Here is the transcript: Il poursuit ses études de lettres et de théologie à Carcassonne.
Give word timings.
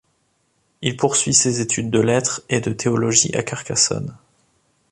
Il 0.81 0.97
poursuit 0.97 1.35
ses 1.35 1.61
études 1.61 1.91
de 1.91 1.99
lettres 1.99 2.41
et 2.49 2.59
de 2.59 2.73
théologie 2.73 3.35
à 3.37 3.43
Carcassonne. 3.43 4.17